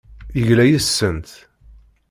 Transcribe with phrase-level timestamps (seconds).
[0.37, 1.27] Yegla yes-sent.